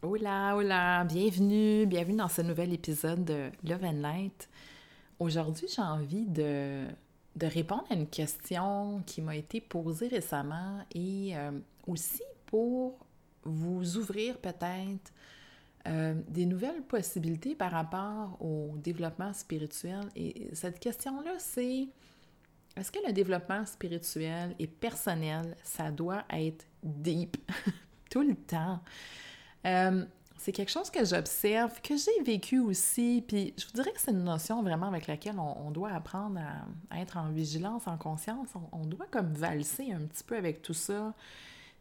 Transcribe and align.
Hola, 0.00 0.54
hola, 0.54 1.02
bienvenue, 1.02 1.84
bienvenue 1.84 2.18
dans 2.18 2.28
ce 2.28 2.40
nouvel 2.40 2.72
épisode 2.72 3.24
de 3.24 3.50
Love 3.68 3.82
and 3.82 4.00
Light. 4.00 4.48
Aujourd'hui, 5.18 5.66
j'ai 5.66 5.82
envie 5.82 6.24
de, 6.24 6.84
de, 7.34 7.46
répondre 7.46 7.82
à 7.90 7.94
une 7.94 8.06
question 8.06 9.02
qui 9.04 9.20
m'a 9.20 9.34
été 9.34 9.60
posée 9.60 10.06
récemment 10.06 10.84
et 10.94 11.36
euh, 11.36 11.50
aussi 11.88 12.22
pour 12.46 12.96
vous 13.42 13.96
ouvrir 13.96 14.38
peut-être 14.38 15.12
euh, 15.88 16.14
des 16.28 16.46
nouvelles 16.46 16.82
possibilités 16.82 17.56
par 17.56 17.72
rapport 17.72 18.40
au 18.40 18.76
développement 18.76 19.32
spirituel. 19.32 20.02
Et 20.14 20.48
cette 20.52 20.78
question-là, 20.78 21.32
c'est 21.38 21.88
est-ce 22.76 22.92
que 22.92 23.04
le 23.04 23.12
développement 23.12 23.66
spirituel 23.66 24.54
et 24.60 24.68
personnel, 24.68 25.56
ça 25.64 25.90
doit 25.90 26.22
être 26.30 26.64
deep 26.84 27.36
tout 28.10 28.22
le 28.22 28.36
temps? 28.36 28.78
Euh, 29.66 30.04
c'est 30.38 30.52
quelque 30.52 30.70
chose 30.70 30.88
que 30.88 31.04
j'observe, 31.04 31.80
que 31.82 31.96
j'ai 31.96 32.22
vécu 32.22 32.60
aussi, 32.60 33.24
puis 33.26 33.54
je 33.58 33.66
vous 33.66 33.72
dirais 33.72 33.90
que 33.92 34.00
c'est 34.00 34.12
une 34.12 34.22
notion 34.22 34.62
vraiment 34.62 34.86
avec 34.86 35.08
laquelle 35.08 35.38
on, 35.38 35.70
doit 35.72 35.90
apprendre 35.90 36.40
à, 36.90 37.00
être 37.00 37.16
en 37.16 37.28
vigilance, 37.30 37.88
en 37.88 37.98
conscience. 37.98 38.48
On, 38.70 38.86
doit 38.86 39.06
comme 39.10 39.32
valser 39.32 39.92
un 39.92 40.00
petit 40.00 40.22
peu 40.22 40.36
avec 40.36 40.62
tout 40.62 40.74
ça. 40.74 41.12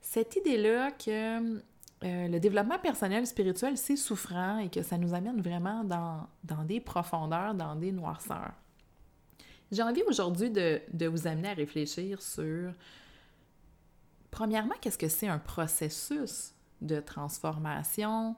Cette 0.02 0.36
idée-là 0.38 0.92
que 0.92 1.60
euh, 2.04 2.28
le 2.28 2.40
développement 2.40 2.80
personnel 2.80 3.28
spirituel, 3.28 3.78
c'est 3.78 3.96
souffrant 3.96 4.58
et 4.58 4.70
que 4.70 4.82
ça 4.82 4.98
nous 4.98 5.14
amène 5.14 5.40
vraiment 5.40 5.84
dans, 5.84 6.28
dans 6.44 6.64
des 6.64 6.80
profondeurs, 6.80 7.54
dans 7.54 7.76
des 7.76 7.92
noirceurs. 7.92 8.54
J'ai 9.72 9.84
envie 9.84 10.04
aujourd'hui 10.08 10.50
de, 10.50 10.82
de 10.94 11.06
vous 11.06 11.28
amener 11.28 11.50
à 11.50 11.54
réfléchir 11.54 12.22
sur, 12.24 12.74
premièrement, 14.32 14.76
qu'est-ce 14.82 14.98
que 14.98 15.10
c'est 15.10 15.28
un 15.28 15.40
processus? 15.40 16.54
De 16.82 17.00
transformation. 17.00 18.36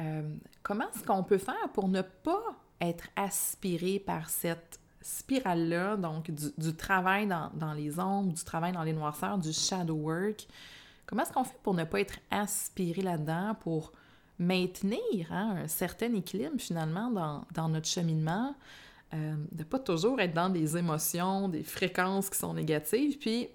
Euh, 0.00 0.22
comment 0.62 0.84
est-ce 0.90 1.04
qu'on 1.04 1.22
peut 1.22 1.38
faire 1.38 1.68
pour 1.72 1.88
ne 1.88 2.02
pas 2.02 2.56
être 2.80 3.08
aspiré 3.16 3.98
par 3.98 4.28
cette 4.28 4.80
spirale-là, 5.00 5.96
donc 5.96 6.30
du, 6.30 6.74
travail 6.74 7.26
dans, 7.26 7.74
les 7.74 7.98
ombres, 8.00 8.32
du 8.32 8.42
travail 8.42 8.72
dans 8.72 8.82
les 8.82 8.92
noirceurs, 8.92 9.38
du 9.38 9.52
shadow 9.52 9.94
work? 9.94 10.46
Comment 11.06 11.22
est-ce 11.22 11.32
qu'on 11.32 11.44
fait 11.44 11.58
pour 11.62 11.74
ne 11.74 11.84
pas 11.84 12.00
être 12.00 12.18
aspiré 12.30 13.02
là-dedans, 13.02 13.54
pour 13.60 13.92
maintenir 14.38 15.30
hein, 15.30 15.56
un 15.64 15.68
certain 15.68 16.12
équilibre 16.14 16.58
finalement 16.58 17.44
dans, 17.54 17.68
notre 17.68 17.86
cheminement, 17.86 18.54
euh, 19.12 19.34
de 19.52 19.62
pas 19.62 19.78
toujours 19.78 20.18
être 20.20 20.32
dans 20.32 20.48
des 20.48 20.76
émotions, 20.76 21.48
des 21.48 21.62
fréquences 21.62 22.30
qui 22.30 22.38
sont 22.38 22.54
négatives? 22.54 23.18
Puis 23.18 23.48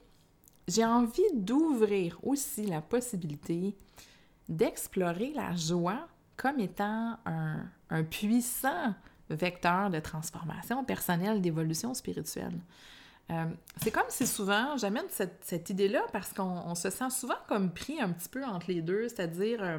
j'ai 0.67 0.85
envie 0.85 1.33
d'ouvrir 1.33 2.19
aussi 2.21 2.67
la 2.67 2.81
possibilité 2.81 3.75
d'explorer 4.49 5.31
la 5.35 5.55
joie 5.55 6.07
comme 6.35 6.59
étant 6.59 7.17
un, 7.25 8.03
puissant 8.03 8.93
vecteur 9.29 9.89
de 9.89 9.99
transformation 9.99 10.83
personnelle, 10.83 11.41
d'évolution 11.41 11.93
spirituelle. 11.93 12.59
Euh, 13.31 13.45
c'est 13.77 13.91
comme 13.91 14.09
si 14.09 14.25
souvent, 14.25 14.75
j'amène 14.77 15.05
cette, 15.09 15.69
idée-là 15.69 16.01
parce 16.11 16.33
qu'on 16.33 16.73
se 16.73 16.89
sent 16.89 17.09
souvent 17.11 17.37
comme 17.47 17.71
pris 17.71 18.01
un 18.01 18.09
petit 18.09 18.29
peu 18.29 18.43
entre 18.43 18.71
les 18.71 18.81
deux, 18.81 19.07
c'est-à-dire, 19.07 19.61
euh, 19.61 19.77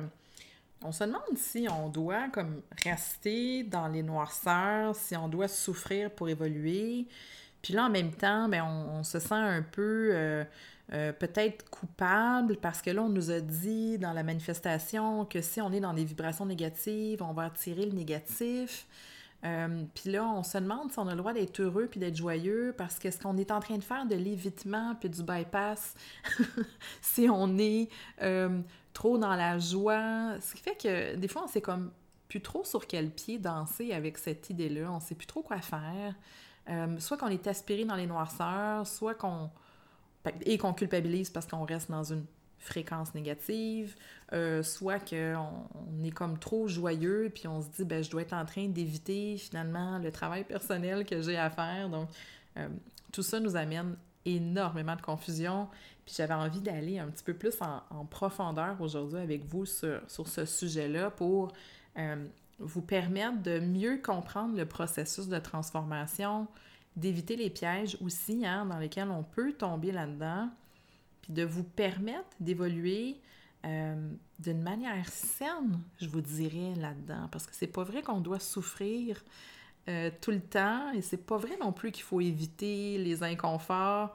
on 0.84 0.92
se 0.92 1.04
demande 1.04 1.36
si 1.36 1.66
on 1.68 1.88
doit 1.88 2.28
comme 2.28 2.62
rester 2.84 3.64
dans 3.64 3.88
les 3.88 4.02
noirceurs, 4.02 4.94
si 4.94 5.16
on 5.16 5.28
doit 5.28 5.48
souffrir 5.48 6.10
pour 6.10 6.28
évoluer. 6.28 7.08
Puis 7.62 7.74
là, 7.74 7.86
en 7.86 7.90
même 7.90 8.12
temps, 8.12 8.48
ben, 8.48 8.64
on, 8.64 9.02
se 9.02 9.18
sent 9.18 9.34
un 9.34 9.62
peu 9.62 10.10
euh, 10.12 10.44
euh, 10.92 11.12
peut-être 11.12 11.70
coupable 11.70 12.56
parce 12.56 12.82
que 12.82 12.90
là, 12.90 13.02
on 13.02 13.08
nous 13.08 13.30
a 13.30 13.40
dit 13.40 13.96
dans 13.98 14.12
la 14.12 14.24
manifestation 14.24 15.24
que 15.24 15.40
si 15.40 15.60
on 15.60 15.70
est 15.72 15.78
dans 15.78 15.94
des 15.94 16.04
vibrations 16.04 16.46
négatives, 16.46 17.22
on 17.22 17.32
va 17.32 17.44
attirer 17.44 17.86
le 17.86 17.92
négatif. 17.92 18.86
Euh, 19.44 19.84
puis 19.94 20.10
là, 20.10 20.24
on 20.24 20.42
se 20.42 20.58
demande 20.58 20.90
si 20.90 20.98
on 20.98 21.06
a 21.06 21.12
le 21.12 21.18
droit 21.18 21.32
d'être 21.32 21.60
heureux 21.60 21.86
puis 21.88 22.00
d'être 22.00 22.16
joyeux 22.16 22.74
parce 22.76 22.98
que 22.98 23.10
ce 23.10 23.18
qu'on 23.18 23.36
est 23.36 23.52
en 23.52 23.60
train 23.60 23.78
de 23.78 23.84
faire 23.84 24.04
de 24.04 24.16
l'évitement 24.16 24.96
puis 24.98 25.08
du 25.08 25.22
bypass, 25.22 25.94
si 27.00 27.28
on 27.30 27.56
est 27.56 27.88
euh, 28.22 28.60
trop 28.92 29.16
dans 29.16 29.36
la 29.36 29.60
joie, 29.60 30.40
ce 30.40 30.54
qui 30.56 30.62
fait 30.62 30.76
que 30.76 31.14
des 31.14 31.28
fois, 31.28 31.44
on 31.44 31.48
sait 31.48 31.60
comme 31.60 31.92
plus 32.28 32.40
trop 32.40 32.64
sur 32.64 32.88
quel 32.88 33.10
pied 33.10 33.38
danser 33.38 33.92
avec 33.92 34.18
cette 34.18 34.50
idée-là, 34.50 34.90
on 34.90 34.98
sait 34.98 35.14
plus 35.14 35.26
trop 35.26 35.42
quoi 35.42 35.60
faire. 35.60 36.14
soit 36.98 37.16
qu'on 37.16 37.28
est 37.28 37.46
aspiré 37.46 37.84
dans 37.84 37.96
les 37.96 38.06
noirceurs, 38.06 38.86
soit 38.86 39.14
qu'on 39.14 39.50
et 40.42 40.58
qu'on 40.58 40.72
culpabilise 40.72 41.30
parce 41.30 41.46
qu'on 41.46 41.64
reste 41.64 41.90
dans 41.90 42.04
une 42.04 42.24
fréquence 42.58 43.14
négative, 43.14 43.96
euh, 44.32 44.62
soit 44.62 44.98
qu'on 44.98 45.48
on 45.74 46.04
est 46.04 46.10
comme 46.10 46.38
trop 46.38 46.68
joyeux, 46.68 47.30
puis 47.34 47.48
on 47.48 47.62
se 47.62 47.68
dit, 47.68 47.84
ben, 47.84 48.04
je 48.04 48.10
dois 48.10 48.22
être 48.22 48.34
en 48.34 48.44
train 48.44 48.68
d'éviter 48.68 49.38
finalement 49.38 49.98
le 49.98 50.12
travail 50.12 50.44
personnel 50.44 51.06
que 51.06 51.22
j'ai 51.22 51.38
à 51.38 51.48
faire. 51.48 51.88
Donc, 51.88 52.08
euh, 52.58 52.68
tout 53.12 53.22
ça 53.22 53.40
nous 53.40 53.56
amène 53.56 53.96
énormément 54.26 54.94
de 54.94 55.00
confusion. 55.00 55.68
Puis 56.04 56.14
j'avais 56.16 56.34
envie 56.34 56.60
d'aller 56.60 56.98
un 56.98 57.08
petit 57.08 57.24
peu 57.24 57.34
plus 57.34 57.54
en, 57.60 58.04
profondeur 58.04 58.80
aujourd'hui 58.80 59.18
avec 59.18 59.44
vous 59.44 59.64
sur, 59.64 60.00
sur 60.08 60.28
ce 60.28 60.44
sujet-là 60.44 61.10
pour 61.10 61.52
euh, 61.98 62.26
vous 62.58 62.82
permettre 62.82 63.42
de 63.42 63.58
mieux 63.58 63.98
comprendre 63.98 64.56
le 64.56 64.66
processus 64.66 65.28
de 65.28 65.38
transformation, 65.38 66.46
d'éviter 66.96 67.36
les 67.36 67.50
pièges 67.50 67.96
aussi 68.00 68.44
hein, 68.44 68.66
dans 68.66 68.78
lesquels 68.78 69.10
on 69.10 69.22
peut 69.22 69.52
tomber 69.52 69.92
là-dedans, 69.92 70.50
puis 71.22 71.32
de 71.32 71.44
vous 71.44 71.64
permettre 71.64 72.28
d'évoluer 72.40 73.20
euh, 73.66 74.10
d'une 74.38 74.62
manière 74.62 75.08
saine, 75.08 75.80
je 76.00 76.08
vous 76.08 76.20
dirais, 76.20 76.74
là-dedans. 76.76 77.28
Parce 77.30 77.46
que 77.46 77.54
c'est 77.54 77.66
pas 77.66 77.84
vrai 77.84 78.02
qu'on 78.02 78.20
doit 78.20 78.40
souffrir 78.40 79.22
euh, 79.88 80.10
tout 80.20 80.30
le 80.30 80.40
temps 80.40 80.90
et 80.92 81.02
c'est 81.02 81.26
pas 81.26 81.36
vrai 81.36 81.56
non 81.60 81.72
plus 81.72 81.92
qu'il 81.92 82.04
faut 82.04 82.20
éviter 82.20 82.98
les 82.98 83.22
inconforts. 83.22 84.14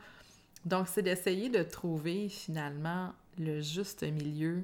Donc, 0.65 0.87
c'est 0.87 1.03
d'essayer 1.03 1.49
de 1.49 1.61
trouver 1.61 2.27
finalement 2.29 3.13
le 3.37 3.61
juste 3.61 4.03
milieu 4.03 4.63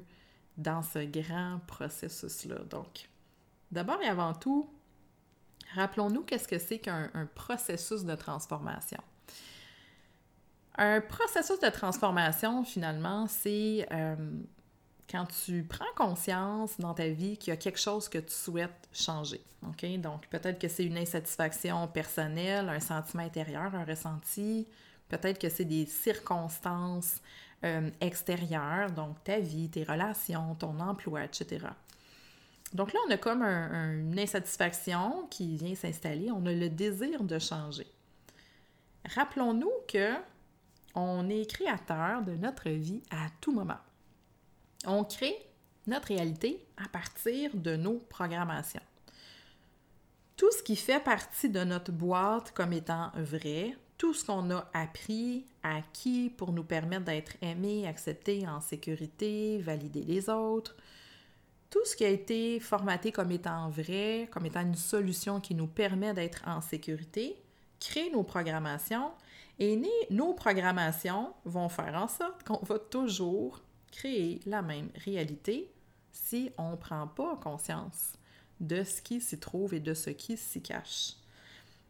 dans 0.56 0.82
ce 0.82 0.98
grand 0.98 1.60
processus-là. 1.66 2.58
Donc, 2.70 3.08
d'abord 3.70 4.00
et 4.02 4.08
avant 4.08 4.34
tout, 4.34 4.68
Rappelons-nous 5.74 6.22
qu'est-ce 6.22 6.48
que 6.48 6.58
c'est 6.58 6.78
qu'un 6.78 7.10
processus 7.34 8.04
de 8.04 8.14
transformation. 8.14 9.00
Un 10.76 11.00
processus 11.00 11.60
de 11.60 11.68
transformation, 11.68 12.64
finalement, 12.64 13.26
c'est 13.26 13.86
euh, 13.92 14.16
quand 15.10 15.26
tu 15.44 15.64
prends 15.64 15.84
conscience 15.96 16.78
dans 16.78 16.94
ta 16.94 17.08
vie 17.08 17.36
qu'il 17.36 17.50
y 17.50 17.54
a 17.54 17.58
quelque 17.58 17.78
chose 17.78 18.08
que 18.08 18.18
tu 18.18 18.32
souhaites 18.32 18.88
changer. 18.92 19.42
Donc, 19.98 20.26
peut-être 20.28 20.58
que 20.58 20.68
c'est 20.68 20.84
une 20.84 20.98
insatisfaction 20.98 21.86
personnelle, 21.88 22.68
un 22.68 22.80
sentiment 22.80 23.22
intérieur, 23.22 23.74
un 23.74 23.84
ressenti. 23.84 24.66
Peut-être 25.08 25.38
que 25.38 25.48
c'est 25.48 25.64
des 25.64 25.86
circonstances 25.86 27.20
euh, 27.64 27.90
extérieures, 28.00 28.90
donc 28.90 29.22
ta 29.22 29.38
vie, 29.38 29.68
tes 29.68 29.84
relations, 29.84 30.56
ton 30.56 30.80
emploi, 30.80 31.24
etc. 31.24 31.66
Donc 32.72 32.92
là, 32.92 33.00
on 33.06 33.10
a 33.10 33.16
comme 33.16 33.42
une 33.42 34.18
insatisfaction 34.18 35.26
qui 35.30 35.56
vient 35.56 35.74
s'installer. 35.74 36.30
On 36.30 36.46
a 36.46 36.52
le 36.52 36.68
désir 36.68 37.22
de 37.22 37.38
changer. 37.38 37.86
Rappelons-nous 39.14 39.72
que 39.88 40.14
on 40.94 41.28
est 41.28 41.50
créateur 41.50 42.22
de 42.22 42.32
notre 42.32 42.68
vie 42.68 43.02
à 43.10 43.26
tout 43.40 43.52
moment. 43.52 43.78
On 44.86 45.04
crée 45.04 45.36
notre 45.86 46.08
réalité 46.08 46.64
à 46.76 46.88
partir 46.88 47.50
de 47.54 47.76
nos 47.76 47.98
programmations. 47.98 48.82
Tout 50.36 50.50
ce 50.52 50.62
qui 50.62 50.76
fait 50.76 51.00
partie 51.00 51.48
de 51.48 51.64
notre 51.64 51.92
boîte 51.92 52.52
comme 52.52 52.72
étant 52.72 53.10
vrai, 53.14 53.76
tout 53.96 54.14
ce 54.14 54.24
qu'on 54.24 54.50
a 54.50 54.68
appris, 54.74 55.46
acquis 55.62 56.30
pour 56.30 56.52
nous 56.52 56.64
permettre 56.64 57.04
d'être 57.04 57.36
aimé, 57.40 57.86
accepté, 57.86 58.46
en 58.48 58.60
sécurité, 58.60 59.58
valider 59.58 60.02
les 60.02 60.28
autres, 60.28 60.76
tout 61.72 61.84
ce 61.86 61.96
qui 61.96 62.04
a 62.04 62.08
été 62.10 62.60
formaté 62.60 63.12
comme 63.12 63.32
étant 63.32 63.70
vrai, 63.70 64.28
comme 64.30 64.44
étant 64.44 64.60
une 64.60 64.74
solution 64.74 65.40
qui 65.40 65.54
nous 65.54 65.66
permet 65.66 66.12
d'être 66.12 66.42
en 66.46 66.60
sécurité, 66.60 67.42
crée 67.80 68.10
nos 68.10 68.22
programmations 68.22 69.10
et 69.58 69.80
nos 70.10 70.34
programmations 70.34 71.32
vont 71.46 71.70
faire 71.70 71.94
en 71.94 72.08
sorte 72.08 72.44
qu'on 72.44 72.62
va 72.62 72.78
toujours 72.78 73.62
créer 73.90 74.40
la 74.44 74.60
même 74.60 74.90
réalité 75.02 75.72
si 76.12 76.50
on 76.58 76.72
ne 76.72 76.76
prend 76.76 77.06
pas 77.06 77.36
conscience 77.42 78.12
de 78.60 78.84
ce 78.84 79.00
qui 79.00 79.22
s'y 79.22 79.40
trouve 79.40 79.72
et 79.72 79.80
de 79.80 79.94
ce 79.94 80.10
qui 80.10 80.36
s'y 80.36 80.60
cache. 80.60 81.14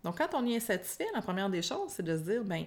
Donc, 0.05 0.19
quand 0.19 0.29
on 0.35 0.47
est 0.47 0.57
insatisfait, 0.57 1.07
la 1.13 1.23
première 1.23 1.51
des 1.51 1.63
choses, 1.63 1.91
c'est 1.91 2.05
de 2.05 2.17
se 2.17 2.23
dire, 2.23 2.45
ben, 2.45 2.67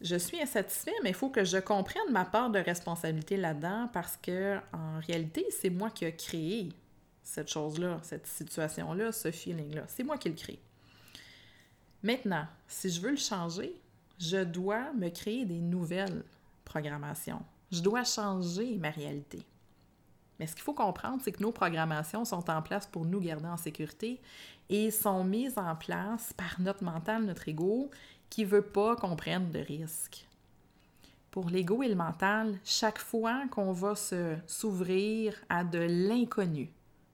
je 0.00 0.16
suis 0.16 0.40
insatisfait, 0.40 0.94
mais 1.02 1.10
il 1.10 1.14
faut 1.14 1.30
que 1.30 1.44
je 1.44 1.58
comprenne 1.58 2.10
ma 2.10 2.24
part 2.24 2.50
de 2.50 2.58
responsabilité 2.58 3.36
là-dedans 3.36 3.88
parce 3.92 4.16
que 4.16 4.58
en 4.72 5.00
réalité, 5.00 5.46
c'est 5.50 5.70
moi 5.70 5.90
qui 5.90 6.04
ai 6.04 6.14
créé 6.14 6.72
cette 7.22 7.48
chose-là, 7.48 7.98
cette 8.02 8.26
situation-là, 8.26 9.12
ce 9.12 9.30
feeling-là. 9.30 9.84
C'est 9.88 10.04
moi 10.04 10.18
qui 10.18 10.28
le 10.28 10.34
crée. 10.34 10.58
Maintenant, 12.02 12.46
si 12.68 12.90
je 12.90 13.00
veux 13.00 13.10
le 13.10 13.16
changer, 13.16 13.74
je 14.18 14.44
dois 14.44 14.92
me 14.92 15.08
créer 15.08 15.44
des 15.44 15.58
nouvelles 15.58 16.24
programmations. 16.64 17.42
Je 17.72 17.80
dois 17.80 18.04
changer 18.04 18.76
ma 18.76 18.90
réalité. 18.90 19.42
Mais 20.38 20.46
ce 20.46 20.54
qu'il 20.54 20.62
faut 20.62 20.74
comprendre, 20.74 21.20
c'est 21.24 21.32
que 21.32 21.42
nos 21.42 21.52
programmations 21.52 22.24
sont 22.24 22.48
en 22.50 22.62
place 22.62 22.86
pour 22.86 23.04
nous 23.04 23.20
garder 23.20 23.46
en 23.46 23.56
sécurité 23.56 24.20
et 24.68 24.90
sont 24.90 25.24
mises 25.24 25.56
en 25.56 25.74
place 25.74 26.32
par 26.34 26.60
notre 26.60 26.84
mental, 26.84 27.24
notre 27.24 27.48
ego, 27.48 27.90
qui 28.30 28.44
veut 28.44 28.62
pas 28.62 28.96
qu'on 28.96 29.16
prenne 29.16 29.50
de 29.50 29.58
risques. 29.58 30.26
Pour 31.30 31.50
l'ego 31.50 31.82
et 31.82 31.88
le 31.88 31.94
mental, 31.94 32.58
chaque 32.64 32.98
fois 32.98 33.42
qu'on 33.50 33.72
va 33.72 33.94
se 33.94 34.36
s'ouvrir 34.46 35.34
à 35.48 35.64
de 35.64 35.78
l'inconnu, 35.78 36.70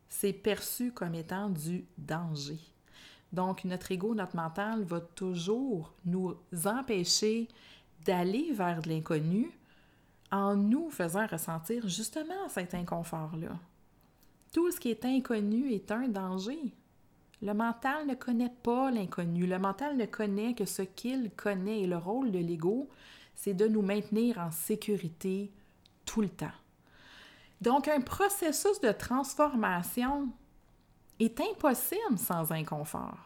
c'est 0.09 0.33
perçu 0.33 0.93
comme 0.93 1.15
étant 1.15 1.49
du 1.49 1.85
danger. 1.99 2.59
Donc, 3.33 3.65
notre 3.65 3.91
ego, 3.91 4.15
notre 4.15 4.37
mental 4.37 4.85
va 4.85 5.01
toujours 5.01 5.93
nous 6.05 6.37
empêcher 6.67 7.49
d'aller 8.05 8.53
vers 8.53 8.83
de 8.83 8.91
l'inconnu 8.91 9.51
en 10.31 10.55
nous 10.55 10.91
faisant 10.91 11.27
ressentir 11.27 11.89
justement 11.89 12.49
cet 12.49 12.75
inconfort-là. 12.75 13.59
Tout 14.53 14.71
ce 14.71 14.79
qui 14.79 14.91
est 14.91 15.05
inconnu 15.05 15.73
est 15.73 15.91
un 15.91 16.09
danger. 16.09 16.75
Le 17.43 17.55
mental 17.55 18.07
ne 18.07 18.15
connaît 18.15 18.55
pas 18.63 18.93
l'inconnu. 18.93 19.47
Le 19.47 19.59
mental 19.59 19.97
ne 19.97 20.07
connaît 20.07 20.55
que 20.55 20.65
ce 20.65 20.83
qu'il 20.83 21.31
connaît. 21.37 21.81
Et 21.81 21.87
le 21.89 21.97
rôle 21.97 22.31
de 22.31 22.39
l'ego, 22.39 22.89
c'est 23.35 23.55
de 23.55 23.67
nous 23.67 23.83
maintenir 23.83 24.39
en 24.39 24.53
sécurité 24.53 25.51
tout 26.07 26.21
le 26.21 26.29
temps. 26.29 26.47
Donc, 27.61 27.89
un 27.89 28.01
processus 28.01 28.81
de 28.81 28.93
transformation 28.93 30.29
est 31.19 31.41
impossible 31.41 32.17
sans 32.17 32.53
inconfort. 32.53 33.19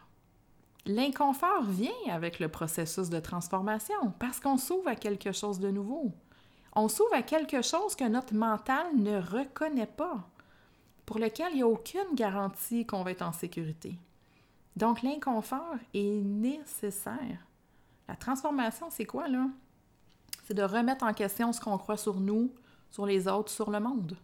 L'inconfort 0.86 1.64
vient 1.64 1.90
avec 2.10 2.38
le 2.38 2.48
processus 2.48 3.10
de 3.10 3.20
transformation 3.20 4.12
parce 4.18 4.40
qu'on 4.40 4.56
s'ouvre 4.56 4.88
à 4.88 4.94
quelque 4.94 5.32
chose 5.32 5.58
de 5.58 5.70
nouveau. 5.70 6.12
On 6.74 6.88
s'ouvre 6.88 7.14
à 7.14 7.22
quelque 7.22 7.60
chose 7.60 7.96
que 7.96 8.08
notre 8.08 8.34
mental 8.34 8.86
ne 8.94 9.18
reconnaît 9.18 9.86
pas, 9.86 10.28
pour 11.04 11.18
lequel 11.18 11.48
il 11.52 11.56
n'y 11.56 11.62
a 11.62 11.66
aucune 11.66 12.14
garantie 12.14 12.86
qu'on 12.86 13.02
va 13.02 13.10
être 13.10 13.22
en 13.22 13.32
sécurité. 13.32 13.98
Donc, 14.76 15.02
l'inconfort 15.02 15.76
est 15.94 16.22
nécessaire. 16.22 17.46
La 18.08 18.16
transformation, 18.16 18.88
c'est 18.90 19.06
quoi, 19.06 19.28
là? 19.28 19.46
C'est 20.44 20.54
de 20.54 20.62
remettre 20.62 21.04
en 21.04 21.12
question 21.12 21.52
ce 21.52 21.60
qu'on 21.60 21.78
croit 21.78 21.96
sur 21.96 22.20
nous, 22.20 22.52
sur 22.90 23.06
les 23.06 23.26
autres, 23.26 23.50
sur 23.50 23.70
le 23.70 23.80
monde. 23.80 24.16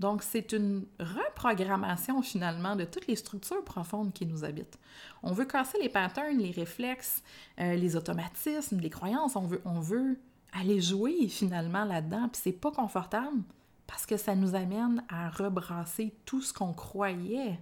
Donc, 0.00 0.22
c'est 0.22 0.52
une 0.52 0.86
reprogrammation 0.98 2.20
finalement 2.22 2.74
de 2.74 2.84
toutes 2.84 3.06
les 3.06 3.14
structures 3.14 3.62
profondes 3.62 4.12
qui 4.12 4.26
nous 4.26 4.44
habitent. 4.44 4.78
On 5.22 5.32
veut 5.32 5.44
casser 5.44 5.78
les 5.80 5.88
patterns, 5.88 6.38
les 6.38 6.50
réflexes, 6.50 7.22
euh, 7.60 7.76
les 7.76 7.94
automatismes, 7.94 8.80
les 8.80 8.90
croyances. 8.90 9.36
On 9.36 9.46
veut, 9.46 9.62
on 9.64 9.80
veut 9.80 10.18
aller 10.52 10.80
jouer 10.80 11.28
finalement 11.28 11.84
là-dedans. 11.84 12.28
Puis 12.32 12.40
c'est 12.42 12.52
pas 12.52 12.72
confortable 12.72 13.42
parce 13.86 14.06
que 14.06 14.16
ça 14.16 14.34
nous 14.34 14.56
amène 14.56 15.04
à 15.08 15.28
rebrasser 15.28 16.14
tout 16.24 16.42
ce 16.42 16.52
qu'on 16.52 16.72
croyait 16.72 17.60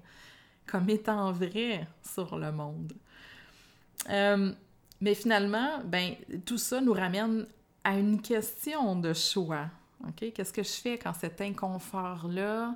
comme 0.66 0.88
étant 0.88 1.32
vrai 1.32 1.86
sur 2.02 2.38
le 2.38 2.52
monde. 2.52 2.92
Euh, 4.10 4.52
mais 5.00 5.14
finalement, 5.14 5.80
ben, 5.84 6.14
tout 6.44 6.58
ça 6.58 6.80
nous 6.80 6.92
ramène 6.92 7.46
à 7.84 7.98
une 7.98 8.20
question 8.20 8.96
de 8.96 9.12
choix. 9.12 9.66
Qu'est-ce 10.16 10.52
que 10.52 10.62
je 10.62 10.72
fais 10.72 10.98
quand 10.98 11.12
cet 11.14 11.40
inconfort-là 11.40 12.74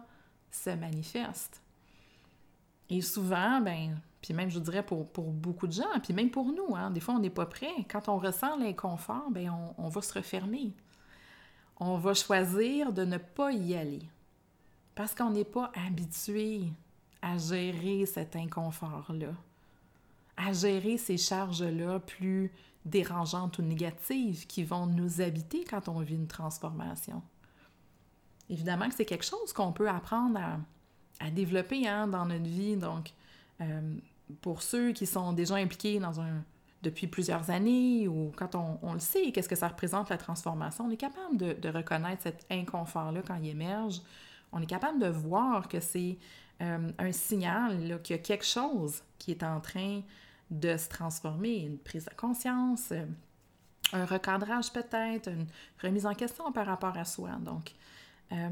se 0.50 0.70
manifeste? 0.70 1.60
Et 2.88 3.00
souvent, 3.00 3.60
ben, 3.60 3.98
puis 4.20 4.34
même 4.34 4.50
je 4.50 4.58
dirais 4.60 4.84
pour, 4.84 5.04
beaucoup 5.04 5.66
de 5.66 5.72
gens, 5.72 6.00
puis 6.02 6.14
même 6.14 6.30
pour 6.30 6.46
nous, 6.46 6.76
hein, 6.76 6.90
des 6.90 7.00
fois 7.00 7.14
on 7.14 7.18
n'est 7.18 7.30
pas 7.30 7.46
prêt. 7.46 7.74
Quand 7.90 8.08
on 8.08 8.18
ressent 8.18 8.56
l'inconfort, 8.56 9.30
ben 9.30 9.52
on 9.78 9.88
va 9.88 10.02
se 10.02 10.12
refermer. 10.12 10.72
On 11.78 11.98
va 11.98 12.14
choisir 12.14 12.92
de 12.92 13.04
ne 13.04 13.18
pas 13.18 13.52
y 13.52 13.74
aller 13.74 14.02
parce 14.96 15.14
qu'on 15.14 15.30
n'est 15.30 15.44
pas 15.44 15.70
habitué 15.86 16.62
à 17.22 17.38
gérer 17.38 18.06
cet 18.06 18.36
inconfort-là, 18.36 19.32
à 20.36 20.52
gérer 20.52 20.98
ces 20.98 21.16
charges-là 21.16 22.00
plus 22.00 22.52
dérangeantes 22.84 23.58
ou 23.58 23.62
négatives 23.62 24.46
qui 24.46 24.62
vont 24.62 24.86
nous 24.86 25.20
habiter 25.20 25.64
quand 25.64 25.88
on 25.88 26.00
vit 26.00 26.14
une 26.14 26.28
transformation. 26.28 27.22
Évidemment 28.48 28.88
que 28.88 28.94
c'est 28.94 29.04
quelque 29.04 29.24
chose 29.24 29.52
qu'on 29.52 29.72
peut 29.72 29.88
apprendre 29.88 30.38
à, 31.20 31.30
développer 31.30 31.88
hein, 31.88 32.06
dans 32.06 32.26
notre 32.26 32.44
vie. 32.44 32.76
Donc, 32.76 33.12
euh, 33.60 33.96
pour 34.40 34.62
ceux 34.62 34.92
qui 34.92 35.06
sont 35.06 35.32
déjà 35.32 35.56
impliqués 35.56 36.00
depuis 36.82 37.08
plusieurs 37.08 37.50
années 37.50 38.06
ou 38.06 38.32
quand 38.36 38.54
on, 38.54 38.92
le 38.92 39.00
sait, 39.00 39.32
qu'est-ce 39.32 39.48
que 39.48 39.56
ça 39.56 39.68
représente 39.68 40.10
la 40.10 40.18
transformation, 40.18 40.84
on 40.84 40.90
est 40.90 40.96
capable 40.96 41.36
de 41.36 41.68
reconnaître 41.68 42.22
cet 42.22 42.46
inconfort-là 42.50 43.22
quand 43.26 43.36
il 43.36 43.48
émerge. 43.48 44.00
On 44.52 44.60
est 44.60 44.66
capable 44.66 45.00
de 45.00 45.08
voir 45.08 45.68
que 45.68 45.80
c'est 45.80 46.18
euh, 46.62 46.90
un 46.98 47.12
signal 47.12 48.00
qu'il 48.02 48.16
y 48.16 48.18
a 48.18 48.22
quelque 48.22 48.44
chose 48.44 49.02
qui 49.18 49.30
est 49.30 49.42
en 49.42 49.60
train 49.60 50.00
de 50.50 50.76
se 50.76 50.88
transformer, 50.88 51.58
une 51.58 51.78
prise 51.78 52.06
de 52.06 52.14
conscience, 52.14 52.92
euh, 52.92 53.04
un 53.92 54.06
recadrage 54.06 54.72
peut-être, 54.72 55.28
une 55.28 55.46
remise 55.82 56.06
en 56.06 56.14
question 56.14 56.50
par 56.52 56.66
rapport 56.66 56.96
à 56.96 57.04
soi. 57.04 57.32
Donc, 57.40 57.72
euh, 58.32 58.48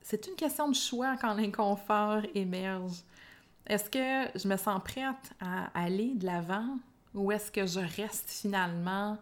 c'est 0.00 0.28
une 0.28 0.36
question 0.36 0.68
de 0.68 0.76
choix 0.76 1.16
quand 1.16 1.34
l'inconfort 1.34 2.22
émerge. 2.34 3.02
Est-ce 3.66 3.90
que 3.90 4.38
je 4.38 4.46
me 4.46 4.56
sens 4.56 4.80
prête 4.84 5.32
à 5.40 5.70
aller 5.74 6.14
de 6.14 6.26
l'avant 6.26 6.78
ou 7.14 7.32
est-ce 7.32 7.50
que 7.50 7.66
je 7.66 7.80
reste 7.80 8.30
finalement 8.30 9.18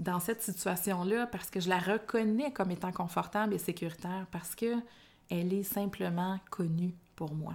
dans 0.00 0.18
cette 0.18 0.42
situation-là 0.42 1.26
parce 1.26 1.50
que 1.50 1.60
je 1.60 1.68
la 1.68 1.78
reconnais 1.78 2.52
comme 2.52 2.70
étant 2.70 2.90
confortable 2.90 3.54
et 3.54 3.58
sécuritaire, 3.58 4.26
parce 4.32 4.54
que 4.54 4.74
elle 5.30 5.52
est 5.52 5.62
simplement 5.62 6.38
connue 6.50 6.94
pour 7.16 7.34
moi. 7.34 7.54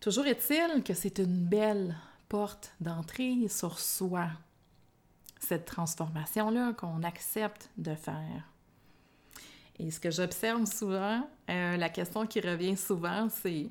Toujours 0.00 0.26
est-il 0.26 0.84
que 0.84 0.94
c'est 0.94 1.18
une 1.18 1.44
belle 1.46 1.96
porte 2.28 2.74
d'entrée 2.80 3.48
sur 3.48 3.78
soi, 3.78 4.28
cette 5.40 5.64
transformation-là 5.64 6.72
qu'on 6.74 7.02
accepte 7.02 7.70
de 7.76 7.94
faire. 7.94 8.48
Et 9.78 9.90
ce 9.90 10.00
que 10.00 10.10
j'observe 10.10 10.64
souvent, 10.64 11.28
euh, 11.50 11.76
la 11.76 11.88
question 11.88 12.26
qui 12.26 12.40
revient 12.40 12.76
souvent, 12.76 13.28
c'est 13.28 13.68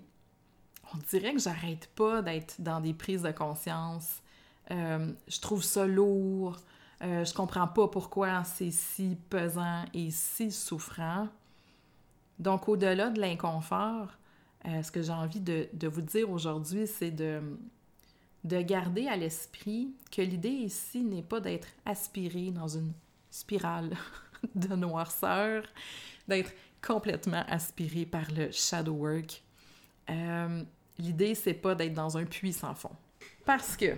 on 0.94 0.98
dirait 1.10 1.34
que 1.34 1.40
j'arrête 1.40 1.88
pas 1.96 2.22
d'être 2.22 2.56
dans 2.60 2.80
des 2.80 2.94
prises 2.94 3.24
de 3.24 3.32
conscience. 3.32 4.22
Euh, 4.72 5.12
je 5.28 5.40
trouve 5.40 5.64
ça 5.64 5.86
lourd. 5.86 6.58
Euh, 7.02 7.26
je 7.26 7.34
comprends 7.34 7.68
pas 7.68 7.88
pourquoi 7.88 8.44
c'est 8.44 8.72
si 8.72 9.18
pesant 9.30 9.86
et 9.94 10.12
si 10.12 10.52
souffrant. 10.52 11.28
Donc, 12.40 12.68
au-delà 12.68 13.10
de 13.10 13.20
l'inconfort, 13.20 14.10
euh, 14.68 14.84
ce 14.84 14.92
que 14.92 15.02
j'ai 15.02 15.12
envie 15.12 15.40
de, 15.40 15.88
vous 15.88 16.02
dire 16.02 16.30
aujourd'hui, 16.30 16.88
c'est 16.88 17.12
de, 17.12 17.42
de 18.44 18.62
garder 18.62 19.08
à 19.08 19.16
l'esprit 19.16 19.94
que 20.12 20.22
l'idée 20.22 20.50
ici 20.50 21.04
n'est 21.04 21.24
pas 21.24 21.40
d'être 21.40 21.68
aspiré 21.86 22.52
dans 22.52 22.68
une 22.68 22.94
spirale 23.30 23.96
de 24.56 24.76
noirceur, 24.76 25.64
d'être 26.28 26.52
complètement 26.82 27.44
aspiré 27.48 28.06
par 28.06 28.32
le 28.32 28.52
shadow 28.52 28.94
work. 28.94 29.42
Euh, 30.10 30.64
l'idée, 30.98 31.36
c'est 31.36 31.54
pas 31.54 31.76
d'être 31.76 31.94
dans 31.94 32.18
un 32.18 32.26
puits 32.26 32.54
sans 32.54 32.76
fond. 32.76 32.96
Parce 33.46 33.76
que 33.78 33.96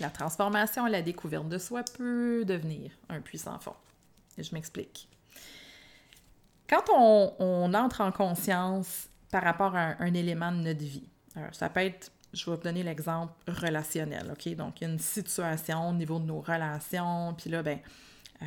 la 0.00 0.10
transformation 0.10 0.86
la 0.86 1.02
découverte 1.02 1.48
de 1.48 1.58
soi 1.58 1.82
peut 1.96 2.44
devenir 2.44 2.90
un 3.08 3.20
puits 3.20 3.38
sans 3.38 3.58
fond. 3.58 3.74
Je 4.38 4.54
m'explique. 4.54 5.08
Quand 6.72 6.84
on, 7.38 7.74
entre 7.74 8.00
en 8.00 8.10
conscience 8.10 9.10
par 9.30 9.42
rapport 9.42 9.76
à 9.76 9.94
un, 10.02 10.14
élément 10.14 10.50
de 10.50 10.56
notre 10.56 10.80
vie, 10.80 11.06
ça 11.52 11.68
peut 11.68 11.80
être, 11.80 12.10
je 12.32 12.48
vais 12.48 12.56
vous 12.56 12.62
donner 12.62 12.82
l'exemple 12.82 13.34
relationnel, 13.46 14.32
OK? 14.32 14.54
Donc, 14.56 14.80
une 14.80 14.98
situation 14.98 15.90
au 15.90 15.92
niveau 15.92 16.18
de 16.18 16.24
nos 16.24 16.40
relations, 16.40 17.34
puis 17.36 17.50
là, 17.50 17.62
ben, 17.62 17.78
euh, 18.40 18.46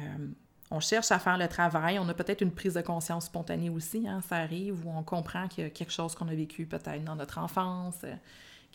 on 0.71 0.79
cherche 0.79 1.11
à 1.11 1.19
faire 1.19 1.37
le 1.37 1.47
travail, 1.47 1.99
on 1.99 2.09
a 2.09 2.15
peut-être 2.15 2.41
une 2.41 2.51
prise 2.51 2.73
de 2.73 2.81
conscience 2.81 3.25
spontanée 3.25 3.69
aussi, 3.69 4.07
hein, 4.07 4.21
ça 4.27 4.37
arrive, 4.37 4.83
où 4.83 4.89
on 4.89 5.03
comprend 5.03 5.47
qu'il 5.47 5.63
y 5.63 5.67
a 5.67 5.69
quelque 5.69 5.93
chose 5.93 6.15
qu'on 6.15 6.27
a 6.27 6.33
vécu 6.33 6.65
peut-être 6.65 7.03
dans 7.03 7.15
notre 7.15 7.37
enfance, 7.37 7.97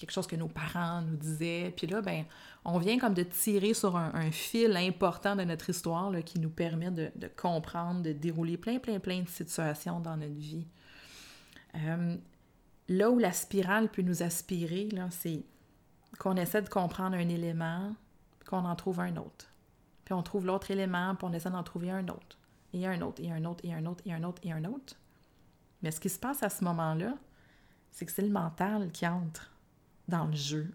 quelque 0.00 0.12
chose 0.12 0.26
que 0.26 0.36
nos 0.36 0.48
parents 0.48 1.02
nous 1.02 1.16
disaient. 1.16 1.72
Puis 1.76 1.86
là, 1.86 2.00
ben, 2.00 2.24
on 2.64 2.78
vient 2.78 2.98
comme 2.98 3.12
de 3.12 3.22
tirer 3.22 3.74
sur 3.74 3.96
un, 3.96 4.30
fil 4.30 4.74
important 4.76 5.36
de 5.36 5.44
notre 5.44 5.68
histoire 5.68 6.10
qui 6.24 6.40
nous 6.40 6.48
permet 6.48 6.90
de, 6.90 7.12
comprendre, 7.36 8.02
de 8.02 8.12
dérouler 8.12 8.56
plein, 8.56 8.78
plein, 8.78 8.98
plein 8.98 9.20
de 9.20 9.28
situations 9.28 10.00
dans 10.00 10.16
notre 10.16 10.32
vie. 10.32 10.66
Euh, 11.76 12.16
là 12.88 13.10
où 13.10 13.18
la 13.18 13.32
spirale 13.32 13.90
peut 13.90 14.02
nous 14.02 14.22
aspirer, 14.22 14.88
là, 14.88 15.08
c'est 15.10 15.44
qu'on 16.18 16.36
essaie 16.36 16.62
de 16.62 16.70
comprendre 16.70 17.14
un 17.16 17.28
élément, 17.28 17.94
qu'on 18.46 18.64
en 18.64 18.74
trouve 18.76 19.00
un 19.00 19.16
autre. 19.16 19.52
Puis 20.06 20.14
on 20.14 20.22
trouve 20.22 20.46
l'autre 20.46 20.70
élément, 20.70 21.14
puis 21.14 21.28
on 21.30 21.32
essaie 21.34 21.50
d'en 21.50 21.62
trouver 21.62 21.90
un 21.90 22.08
autre. 22.08 22.38
Et 22.72 22.86
un 22.86 23.00
autre, 23.02 23.22
et 23.22 23.30
un 23.30 23.44
autre, 23.44 23.64
et 23.64 23.74
un 23.74 23.84
autre, 23.84 24.02
et 24.06 24.12
un 24.14 24.24
autre, 24.24 24.40
et 24.44 24.52
un 24.52 24.64
autre. 24.64 24.96
Mais 25.82 25.90
ce 25.90 26.00
qui 26.00 26.08
se 26.08 26.18
passe 26.18 26.42
à 26.42 26.48
ce 26.48 26.64
moment-là, 26.64 27.16
c'est 27.90 28.06
que 28.06 28.12
c'est 28.12 28.22
le 28.22 28.30
mental 28.30 28.90
qui 28.92 29.06
entre 29.06 29.50
dans 30.10 30.26
le 30.26 30.36
jeu. 30.36 30.70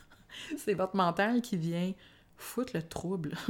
c'est 0.58 0.74
votre 0.74 0.94
mental 0.94 1.42
qui 1.42 1.56
vient 1.56 1.92
foutre 2.36 2.72
le 2.74 2.82
trouble. 2.82 3.36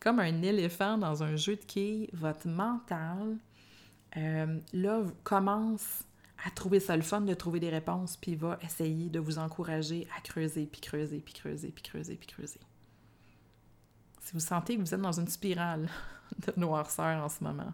comme 0.00 0.20
un 0.20 0.42
éléphant 0.42 0.96
dans 0.98 1.22
un 1.22 1.36
jeu 1.36 1.56
de 1.56 1.64
quilles, 1.64 2.08
votre 2.12 2.46
mental, 2.46 3.36
euh, 4.16 4.58
là, 4.72 5.02
commence 5.24 6.04
à 6.44 6.50
trouver 6.50 6.78
ça 6.78 6.96
le 6.96 7.02
fun 7.02 7.20
de 7.20 7.34
trouver 7.34 7.58
des 7.58 7.68
réponses, 7.68 8.16
puis 8.16 8.36
va 8.36 8.58
essayer 8.62 9.08
de 9.08 9.18
vous 9.18 9.38
encourager 9.38 10.06
à 10.16 10.20
creuser, 10.20 10.66
puis 10.66 10.80
creuser, 10.80 11.18
puis 11.18 11.34
creuser, 11.34 11.70
puis 11.70 11.82
creuser, 11.82 12.14
puis 12.14 12.28
creuser. 12.28 12.60
Si 14.20 14.32
vous 14.34 14.40
sentez 14.40 14.76
que 14.76 14.80
vous 14.80 14.94
êtes 14.94 15.00
dans 15.00 15.18
une 15.18 15.28
spirale 15.28 15.88
de 16.46 16.52
noirceur 16.56 17.22
en 17.22 17.28
ce 17.28 17.42
moment, 17.42 17.72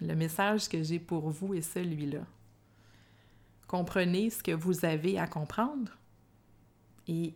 le 0.00 0.14
message 0.14 0.68
que 0.68 0.82
j'ai 0.82 0.98
pour 0.98 1.28
vous 1.30 1.54
est 1.54 1.62
celui-là. 1.62 2.20
Comprenez 3.74 4.30
ce 4.30 4.40
que 4.40 4.52
vous 4.52 4.84
avez 4.84 5.18
à 5.18 5.26
comprendre 5.26 5.90
et 7.08 7.34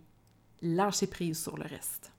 lâchez 0.62 1.08
prise 1.08 1.42
sur 1.42 1.56
le 1.56 1.64
reste. 1.64 2.12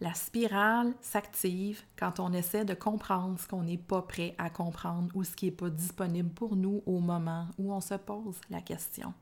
La 0.00 0.14
spirale 0.14 0.94
s'active 1.00 1.82
quand 1.96 2.20
on 2.20 2.32
essaie 2.32 2.64
de 2.64 2.74
comprendre 2.74 3.40
ce 3.40 3.48
qu'on 3.48 3.64
n'est 3.64 3.76
pas 3.76 4.02
prêt 4.02 4.36
à 4.38 4.48
comprendre 4.48 5.10
ou 5.16 5.24
ce 5.24 5.34
qui 5.34 5.46
n'est 5.46 5.50
pas 5.50 5.70
disponible 5.70 6.30
pour 6.30 6.54
nous 6.54 6.84
au 6.86 7.00
moment 7.00 7.48
où 7.58 7.72
on 7.72 7.80
se 7.80 7.94
pose 7.94 8.40
la 8.48 8.60
question. 8.60 9.12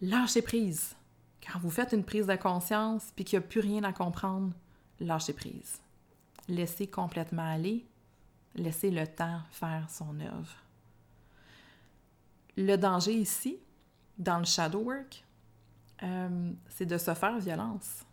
Lâchez 0.00 0.40
prise. 0.40 0.96
Quand 1.46 1.58
vous 1.58 1.68
faites 1.70 1.92
une 1.92 2.02
prise 2.02 2.26
de 2.26 2.36
conscience 2.36 3.12
puis 3.14 3.26
qu'il 3.26 3.38
n'y 3.38 3.44
a 3.44 3.48
plus 3.48 3.60
rien 3.60 3.84
à 3.84 3.92
comprendre, 3.92 4.54
lâchez 5.00 5.34
prise. 5.34 5.82
Laissez 6.48 6.86
complètement 6.86 7.52
aller. 7.52 7.84
Laissez 8.54 8.90
le 8.90 9.06
temps 9.06 9.42
faire 9.50 9.90
son 9.90 10.18
œuvre. 10.20 10.63
Le 12.56 12.76
danger 12.76 13.14
ici, 13.14 13.58
dans 14.18 14.38
le 14.38 14.44
shadow 14.44 14.80
work, 14.80 15.24
euh, 16.02 16.52
c'est 16.68 16.86
de 16.86 16.98
se 16.98 17.14
faire 17.14 17.38
violence 17.38 18.04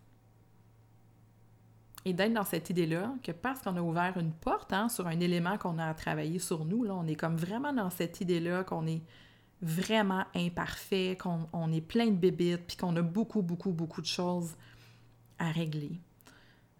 et 2.04 2.12
d'être 2.12 2.32
dans 2.32 2.44
cette 2.44 2.70
idée-là 2.70 3.14
que 3.22 3.32
parce 3.32 3.60
qu'on 3.62 3.76
a 3.76 3.82
ouvert 3.82 4.16
une 4.16 4.32
porte 4.32 4.72
hein, 4.72 4.88
sur 4.88 5.06
un 5.06 5.20
élément 5.20 5.56
qu'on 5.58 5.78
a 5.78 5.86
à 5.86 5.94
travailler 5.94 6.38
sur 6.38 6.64
nous, 6.64 6.84
là, 6.84 6.94
on 6.94 7.06
est 7.06 7.14
comme 7.14 7.36
vraiment 7.36 7.72
dans 7.72 7.90
cette 7.90 8.20
idée-là 8.20 8.64
qu'on 8.64 8.86
est 8.86 9.02
vraiment 9.60 10.24
imparfait, 10.34 11.16
qu'on 11.16 11.72
est 11.72 11.80
plein 11.80 12.06
de 12.06 12.16
bébites, 12.16 12.66
puis 12.66 12.76
qu'on 12.76 12.96
a 12.96 13.02
beaucoup, 13.02 13.42
beaucoup, 13.42 13.70
beaucoup 13.70 14.00
de 14.00 14.06
choses 14.06 14.56
à 15.38 15.52
régler. 15.52 16.00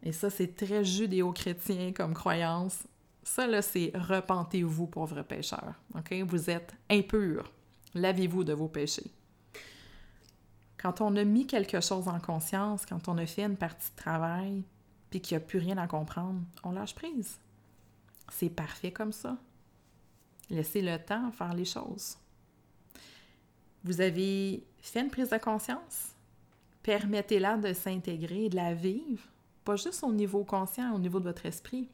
Et 0.02 0.11
ça, 0.11 0.31
c'est 0.31 0.57
très 0.57 0.85
judéo-chrétien 0.85 1.92
comme 1.92 2.12
croyance. 2.12 2.85
Ça, 3.23 3.47
là, 3.47 3.62
c'est 3.62 3.93
repentez-vous, 3.95 4.87
pauvres 4.87 5.23
pécheurs. 5.23 5.75
OK? 5.95 6.12
Vous 6.26 6.50
êtes 6.50 6.75
impurs. 6.91 7.50
Lavez-vous 7.95 8.45
de 8.45 8.52
vos 8.52 8.69
péchés. 8.69 9.11
Quand 10.76 11.00
on 11.00 11.14
a 11.14 11.25
mis 11.25 11.47
quelque 11.47 11.81
chose 11.81 12.09
en 12.09 12.19
conscience, 12.19 12.85
quand 12.85 13.07
on 13.09 13.19
a 13.19 13.26
fait 13.26 13.45
une 13.45 13.57
partie 13.57 13.91
de 13.91 13.97
travail, 13.97 14.64
puis 15.11 15.21
qu'il 15.21 15.37
n'y 15.37 15.43
a 15.45 15.47
plus 15.47 15.59
rien 15.59 15.79
à 15.79 15.87
comprendre, 15.87 16.41
on 16.64 16.73
lâche 16.73 16.95
prise. 16.95 17.38
C'est 18.31 18.50
parfait 18.50 18.91
comme 18.91 19.12
ça. 19.12 19.37
Laissez 20.50 20.83
le 20.83 20.99
temps 20.99 21.31
faire 21.31 21.55
les 21.55 21.64
choses. 21.64 22.17
Vous 23.85 24.00
avez 24.00 24.64
fait 24.81 25.00
une 25.00 25.11
prise 25.11 25.31
de 25.31 25.38
conscience? 25.38 26.12
Permettez-la 26.83 27.59
de 27.59 27.73
s'intégrer, 27.73 28.49
de 28.49 28.57
la 28.57 28.75
vivre, 28.75 29.23
pas 29.64 29.76
juste 29.76 30.02
au 30.02 30.12
niveau 30.12 30.45
conscient, 30.45 30.93
au 30.95 30.99
niveau 30.99 31.21
de 31.21 31.25
votre 31.25 31.47
esprit. 31.47 31.88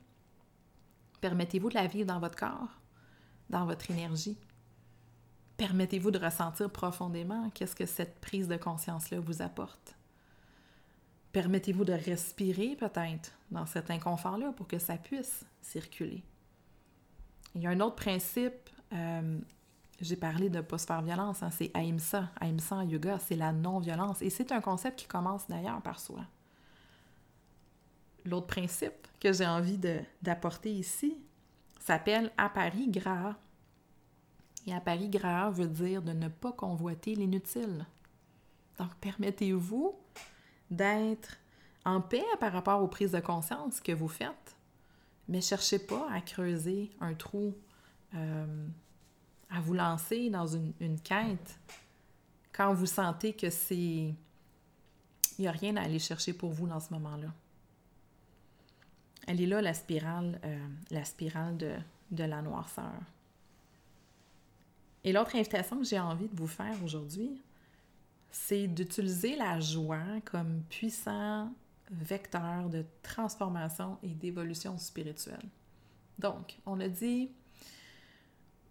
Permettez-vous 1.20 1.68
de 1.68 1.74
la 1.74 1.86
vivre 1.86 2.06
dans 2.06 2.20
votre 2.20 2.36
corps, 2.36 2.80
dans 3.50 3.64
votre 3.64 3.90
énergie? 3.90 4.38
Permettez-vous 5.56 6.12
de 6.12 6.18
ressentir 6.18 6.70
profondément 6.70 7.50
qu'est-ce 7.50 7.74
que 7.74 7.86
cette 7.86 8.20
prise 8.20 8.46
de 8.46 8.56
conscience-là 8.56 9.18
vous 9.18 9.42
apporte? 9.42 9.96
Permettez-vous 11.32 11.84
de 11.84 11.92
respirer 11.92 12.76
peut-être 12.76 13.32
dans 13.50 13.66
cet 13.66 13.90
inconfort-là 13.90 14.52
pour 14.52 14.68
que 14.68 14.78
ça 14.78 14.96
puisse 14.96 15.44
circuler? 15.60 16.22
Il 17.54 17.62
y 17.62 17.66
a 17.66 17.70
un 17.70 17.80
autre 17.80 17.96
principe, 17.96 18.70
euh, 18.92 19.38
j'ai 20.00 20.16
parlé 20.16 20.48
de 20.48 20.58
ne 20.58 20.62
pas 20.62 20.78
se 20.78 20.86
faire 20.86 21.02
violence, 21.02 21.42
hein, 21.42 21.50
c'est 21.50 21.70
Ahimsa. 21.74 22.30
Ahimsa 22.40 22.76
en 22.76 22.82
yoga, 22.82 23.18
c'est 23.18 23.36
la 23.36 23.52
non-violence. 23.52 24.22
Et 24.22 24.30
c'est 24.30 24.52
un 24.52 24.60
concept 24.60 25.00
qui 25.00 25.06
commence 25.06 25.48
d'ailleurs 25.48 25.82
par 25.82 25.98
soi. 25.98 26.20
L'autre 28.28 28.46
principe 28.46 29.06
que 29.20 29.32
j'ai 29.32 29.46
envie 29.46 29.78
d'apporter 30.20 30.70
ici 30.70 31.16
s'appelle 31.80 32.30
aparigraha. 32.36 33.38
Et 34.66 34.74
aparigraha 34.74 35.50
veut 35.50 35.66
dire 35.66 36.02
de 36.02 36.12
ne 36.12 36.28
pas 36.28 36.52
convoiter 36.52 37.14
l'inutile. 37.14 37.86
Donc, 38.78 38.94
permettez-vous 39.00 39.94
d'être 40.70 41.38
en 41.86 42.02
paix 42.02 42.24
par 42.38 42.52
rapport 42.52 42.82
aux 42.82 42.88
prises 42.88 43.12
de 43.12 43.20
conscience 43.20 43.80
que 43.80 43.92
vous 43.92 44.08
faites, 44.08 44.56
mais 45.26 45.40
cherchez 45.40 45.78
pas 45.78 46.06
à 46.12 46.20
creuser 46.20 46.90
un 47.00 47.14
trou, 47.14 47.54
euh, 48.14 48.66
à 49.48 49.60
vous 49.60 49.72
lancer 49.72 50.28
dans 50.28 50.46
une, 50.46 51.00
quête 51.00 51.58
quand 52.52 52.74
vous 52.74 52.86
sentez 52.86 53.32
que 53.32 53.48
c'est... 53.48 54.14
Il 55.38 55.42
n'y 55.42 55.48
a 55.48 55.52
rien 55.52 55.76
à 55.76 55.82
aller 55.82 56.00
chercher 56.00 56.32
pour 56.32 56.50
vous 56.50 56.66
dans 56.66 56.80
ce 56.80 56.92
moment-là. 56.94 57.32
Elle 59.28 59.42
est 59.42 59.46
là, 59.46 59.60
la 59.60 59.74
spirale, 59.74 60.40
euh, 60.42 60.58
la 60.90 61.04
spirale 61.04 61.56
de, 61.58 61.74
de 62.10 62.24
la 62.24 62.40
noirceur. 62.40 62.94
Et 65.04 65.12
l'autre 65.12 65.36
invitation 65.36 65.78
que 65.78 65.84
j'ai 65.84 66.00
envie 66.00 66.28
de 66.28 66.34
vous 66.34 66.46
faire 66.46 66.74
aujourd'hui, 66.82 67.38
c'est 68.30 68.66
d'utiliser 68.66 69.36
la 69.36 69.60
joie 69.60 70.20
comme 70.24 70.62
puissant 70.70 71.52
vecteur 71.90 72.68
de 72.70 72.84
transformation 73.02 73.98
et 74.02 74.08
d'évolution 74.08 74.78
spirituelle. 74.78 75.44
Donc, 76.18 76.58
on 76.64 76.80
a 76.80 76.88
dit, 76.88 77.30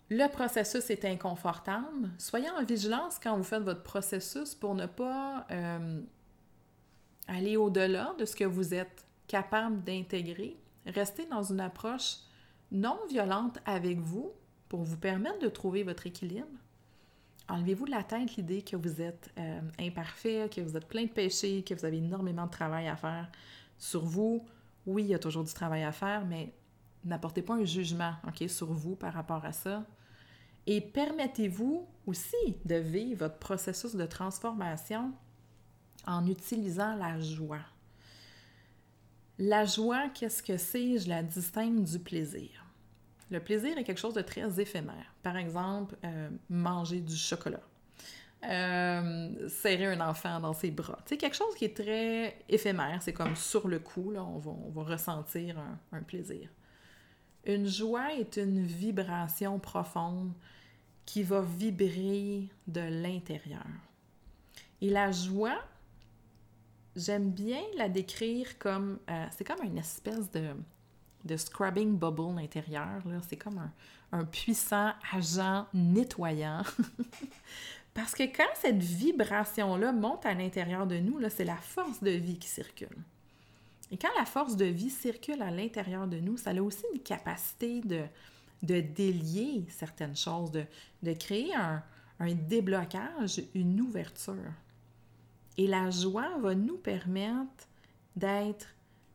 le 0.09 0.27
processus 0.27 0.89
est 0.89 1.05
inconfortable. 1.05 2.09
Soyez 2.17 2.49
en 2.49 2.63
vigilance 2.63 3.19
quand 3.21 3.37
vous 3.37 3.43
faites 3.43 3.63
votre 3.63 3.83
processus 3.83 4.55
pour 4.55 4.73
ne 4.73 4.87
pas 4.87 5.45
euh, 5.51 6.01
aller 7.27 7.57
au-delà 7.57 8.15
de 8.17 8.25
ce 8.25 8.35
que 8.35 8.43
vous 8.43 8.73
êtes 8.73 9.06
capable 9.27 9.83
d'intégrer. 9.83 10.57
Restez 10.85 11.25
dans 11.25 11.43
une 11.43 11.59
approche 11.59 12.17
non 12.71 12.97
violente 13.09 13.59
avec 13.65 13.99
vous 13.99 14.31
pour 14.69 14.83
vous 14.83 14.97
permettre 14.97 15.39
de 15.39 15.47
trouver 15.47 15.83
votre 15.83 16.07
équilibre 16.07 16.57
enlevez-vous 17.49 17.85
de 17.85 17.91
la 17.91 18.03
tête 18.03 18.35
l'idée 18.35 18.61
que 18.61 18.75
vous 18.75 19.01
êtes 19.01 19.31
euh, 19.37 19.61
imparfait, 19.79 20.49
que 20.53 20.61
vous 20.61 20.75
êtes 20.75 20.87
plein 20.87 21.03
de 21.03 21.09
péchés, 21.09 21.63
que 21.63 21.73
vous 21.73 21.85
avez 21.85 21.97
énormément 21.97 22.45
de 22.45 22.51
travail 22.51 22.87
à 22.87 22.95
faire 22.95 23.29
sur 23.77 24.03
vous. 24.03 24.45
Oui, 24.85 25.03
il 25.03 25.09
y 25.09 25.13
a 25.13 25.19
toujours 25.19 25.43
du 25.43 25.53
travail 25.53 25.83
à 25.83 25.91
faire, 25.91 26.25
mais 26.25 26.53
n'apportez 27.03 27.41
pas 27.41 27.53
un 27.53 27.65
jugement 27.65 28.13
sur 28.47 28.71
vous 28.71 28.95
par 28.95 29.13
rapport 29.13 29.43
à 29.45 29.51
ça. 29.51 29.83
Et 30.65 30.81
permettez-vous 30.81 31.87
aussi 32.05 32.57
de 32.65 32.75
vivre 32.75 33.19
votre 33.19 33.37
processus 33.37 33.95
de 33.95 34.05
transformation 34.05 35.13
en 36.05 36.25
utilisant 36.27 36.95
la 36.95 37.19
joie. 37.19 37.65
La 39.39 39.65
joie, 39.65 40.09
qu'est-ce 40.09 40.41
que 40.41 40.57
c'est? 40.57 40.97
Je 40.97 41.09
la 41.09 41.21
distingue 41.21 41.83
du 41.83 41.99
plaisir. 41.99 42.65
Le 43.29 43.39
plaisir 43.39 43.77
est 43.77 43.83
quelque 43.83 43.99
chose 43.99 44.13
de 44.13 44.21
très 44.21 44.59
éphémère. 44.59 45.13
Par 45.21 45.37
exemple, 45.37 45.95
euh, 46.03 46.29
manger 46.49 47.01
du 47.01 47.15
chocolat. 47.15 47.61
Euh, 48.45 49.49
serrer 49.49 49.87
un 49.87 49.99
enfant 49.99 50.39
dans 50.39 50.53
ses 50.53 50.71
bras. 50.71 50.99
C'est 51.05 51.17
quelque 51.17 51.35
chose 51.35 51.53
qui 51.55 51.65
est 51.65 51.75
très 51.75 52.37
éphémère. 52.47 53.01
C'est 53.01 53.13
comme 53.13 53.35
sur 53.35 53.67
le 53.67 53.79
coup, 53.79 54.11
là, 54.11 54.23
on, 54.23 54.39
va, 54.39 54.83
ressentir 54.83 55.57
un, 55.91 56.01
plaisir. 56.03 56.49
Une 57.45 57.67
joie 57.67 58.13
est 58.13 58.37
une 58.37 58.63
vibration 58.65 59.59
profonde 59.59 60.31
qui 61.05 61.23
va 61.23 61.41
vibrer 61.41 62.49
de 62.67 62.81
l'intérieur. 62.81 63.65
Et 64.81 64.89
la 64.89 65.11
joie, 65.11 65.59
j'aime 66.97 67.29
bien 67.29 67.61
la 67.77 67.87
décrire 67.87 68.57
comme, 68.57 68.99
euh, 69.09 69.25
c'est 69.37 69.45
comme 69.45 69.63
une 69.63 69.77
espèce 69.77 70.29
de, 70.31 70.49
de 71.23 71.37
scrubbing 71.37 71.97
bubble 71.97 72.37
intérieur. 72.39 73.01
C'est 73.29 73.37
comme 73.37 73.71
un, 74.11 74.25
puissant 74.25 74.91
agent 75.13 75.67
nettoyant. 75.73 76.63
Parce 77.93 78.13
que 78.13 78.23
quand 78.23 78.49
cette 78.55 78.81
vibration-là 78.81 79.91
monte 79.91 80.25
à 80.25 80.33
l'intérieur 80.33 80.85
de 80.85 80.97
nous, 80.97 81.19
c'est 81.29 81.45
la 81.45 81.55
force 81.55 82.01
de 82.03 82.11
vie 82.11 82.37
qui 82.37 82.47
circule. 82.47 82.97
Et 83.91 83.97
quand 83.97 84.09
la 84.17 84.25
force 84.25 84.55
de 84.55 84.65
vie 84.65 84.89
circule 84.89 85.41
à 85.41 85.49
l'intérieur 85.49 86.07
de 86.07 86.19
nous, 86.19 86.37
ça 86.37 86.51
a 86.51 86.61
aussi 86.61 86.83
une 86.93 86.99
capacité 86.99 87.81
de, 87.81 88.03
de 88.63 88.81
délier 88.81 89.65
certaines 89.69 90.15
choses, 90.15 90.51
de, 90.51 90.63
de 91.03 91.13
créer 91.13 91.55
un, 91.55 91.81
un 92.19 92.33
déblocage, 92.33 93.41
une 93.55 93.79
ouverture. 93.81 94.51
Et 95.57 95.67
la 95.67 95.89
joie 95.89 96.37
va 96.39 96.53
nous 96.53 96.77
permettre 96.77 97.67
d'être 98.15 98.67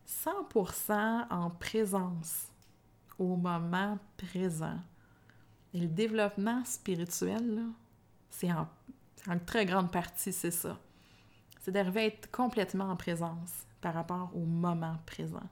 100% 0.07 1.27
en 1.31 1.51
présence 1.51 2.49
au 3.19 3.37
moment 3.37 3.99
présent. 4.17 4.79
Et 5.75 5.81
le 5.81 5.89
développement 5.89 6.65
spirituel, 6.65 7.63
c'est 8.31 8.53
en, 8.53 8.69
très 9.47 9.65
grande 9.65 9.91
partie, 9.91 10.33
c'est 10.33 10.51
ça. 10.51 10.79
C'est 11.61 11.71
d'arriver 11.71 12.01
à 12.01 12.07
être 12.07 12.31
complètement 12.31 12.91
en 12.91 12.97
présence, 12.97 13.67
par 13.81 13.95
rapport 13.95 14.31
au 14.35 14.45
moment 14.45 14.97
présent. 15.07 15.49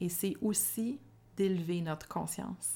Et 0.00 0.08
c'est 0.08 0.36
aussi 0.40 0.98
d'élever 1.36 1.80
notre 1.80 2.08
conscience. 2.08 2.74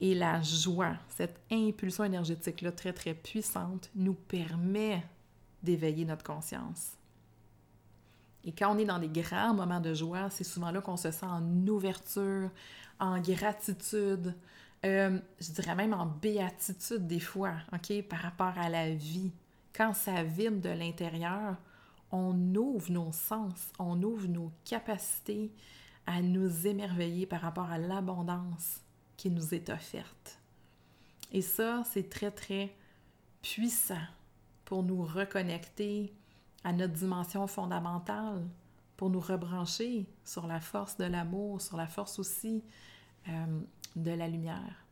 Et 0.00 0.14
la 0.14 0.42
joie, 0.42 0.96
cette 1.08 1.40
impulsion 1.50 2.04
énergétique-là 2.04 2.72
très, 2.72 2.92
très 2.92 3.14
puissante, 3.14 3.90
nous 3.94 4.14
permet 4.14 5.02
d'éveiller 5.66 6.04
notre 6.04 6.24
conscience. 6.24 6.92
Et 8.44 8.52
quand 8.52 8.74
on 8.74 8.78
est 8.78 8.84
dans 8.84 9.00
des 9.00 9.08
grands 9.08 9.52
moments 9.52 9.80
de 9.80 9.92
joie, 9.92 10.30
c'est 10.30 10.44
souvent 10.44 10.70
là 10.70 10.80
qu'on 10.80 10.96
se 10.96 11.10
sent 11.10 11.26
en 11.26 11.66
ouverture, 11.66 12.48
en 13.00 13.20
gratitude, 13.20 14.34
euh, 14.84 15.18
je 15.40 15.50
dirais 15.50 15.74
même 15.74 15.92
en 15.92 16.06
béatitude 16.06 17.06
des 17.06 17.18
fois, 17.20 17.54
OK, 17.72 18.02
par 18.08 18.20
rapport 18.20 18.56
à 18.56 18.68
la 18.68 18.94
vie. 18.94 19.32
Quand 19.74 19.92
ça 19.92 20.22
vibre 20.22 20.60
de 20.60 20.70
l'intérieur, 20.70 21.56
on 22.12 22.54
ouvre 22.54 22.90
nos 22.90 23.12
sens, 23.12 23.72
on 23.80 24.00
ouvre 24.02 24.28
nos 24.28 24.52
capacités 24.64 25.50
à 26.06 26.22
nous 26.22 26.68
émerveiller 26.68 27.26
par 27.26 27.40
rapport 27.40 27.68
à 27.68 27.78
l'abondance 27.78 28.80
qui 29.16 29.28
nous 29.28 29.54
est 29.54 29.70
offerte. 29.70 30.38
Et 31.32 31.42
ça, 31.42 31.82
c'est 31.90 32.08
très, 32.08 32.30
très 32.30 32.72
puissant 33.42 34.06
pour 34.66 34.82
nous 34.82 35.02
reconnecter 35.02 36.12
à 36.64 36.72
notre 36.72 36.92
dimension 36.92 37.46
fondamentale, 37.46 38.46
pour 38.98 39.08
nous 39.08 39.20
rebrancher 39.20 40.06
sur 40.24 40.46
la 40.46 40.60
force 40.60 40.98
de 40.98 41.04
l'amour, 41.04 41.62
sur 41.62 41.78
la 41.78 41.86
force 41.86 42.18
aussi 42.18 42.62
euh, 43.28 43.60
de 43.94 44.10
la 44.10 44.28
lumière. 44.28 44.84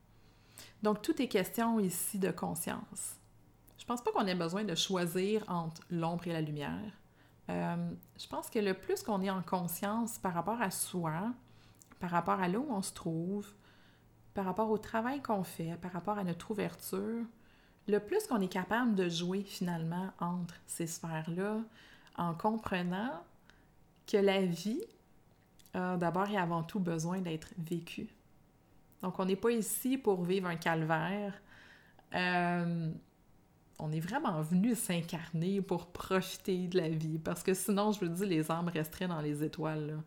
Donc, 0.82 1.02
tout 1.02 1.20
est 1.20 1.28
question 1.28 1.80
ici 1.80 2.18
de 2.18 2.30
conscience. 2.30 3.16
Je 3.78 3.84
pense 3.84 4.02
pas 4.02 4.12
qu'on 4.12 4.26
ait 4.26 4.34
besoin 4.34 4.64
de 4.64 4.74
choisir 4.74 5.44
entre 5.48 5.82
l'ombre 5.90 6.26
et 6.28 6.32
la 6.32 6.40
lumière. 6.40 6.92
Euh, 7.50 7.90
je 8.16 8.26
pense 8.28 8.48
que 8.48 8.58
le 8.58 8.74
plus 8.74 9.02
qu'on 9.02 9.20
est 9.20 9.30
en 9.30 9.42
conscience 9.42 10.18
par 10.18 10.32
rapport 10.34 10.62
à 10.62 10.70
soi, 10.70 11.32
par 11.98 12.10
rapport 12.10 12.40
à 12.40 12.48
là 12.48 12.58
où 12.58 12.66
on 12.70 12.82
se 12.82 12.92
trouve, 12.92 13.46
par 14.34 14.44
rapport 14.44 14.70
au 14.70 14.78
travail 14.78 15.20
qu'on 15.20 15.42
fait, 15.42 15.76
par 15.82 15.92
rapport 15.92 16.18
à 16.18 16.24
notre 16.24 16.52
ouverture, 16.52 17.24
le 17.86 17.98
plus 17.98 18.26
qu'on 18.26 18.40
est 18.40 18.48
capable 18.48 18.94
de 18.94 19.08
jouer 19.08 19.42
finalement 19.42 20.10
entre 20.20 20.54
ces 20.66 20.86
sphères-là, 20.86 21.58
en 22.16 22.34
comprenant 22.34 23.22
que 24.06 24.16
la 24.16 24.42
vie 24.42 24.82
a 25.74 25.96
d'abord 25.96 26.28
et 26.28 26.36
avant 26.36 26.62
tout 26.62 26.80
besoin 26.80 27.20
d'être 27.20 27.48
vécue. 27.58 28.08
Donc, 29.02 29.18
on 29.18 29.26
n'est 29.26 29.36
pas 29.36 29.50
ici 29.50 29.98
pour 29.98 30.24
vivre 30.24 30.48
un 30.48 30.56
calvaire. 30.56 31.34
Euh, 32.14 32.90
on 33.78 33.92
est 33.92 34.00
vraiment 34.00 34.40
venu 34.40 34.74
s'incarner 34.74 35.60
pour 35.60 35.88
profiter 35.88 36.68
de 36.68 36.78
la 36.78 36.88
vie. 36.88 37.18
Parce 37.18 37.42
que 37.42 37.52
sinon, 37.54 37.92
je 37.92 38.00
vous 38.00 38.08
dis, 38.08 38.24
les 38.24 38.50
âmes 38.50 38.68
resteraient 38.68 39.08
dans 39.08 39.20
les 39.20 39.42
étoiles. 39.42 40.00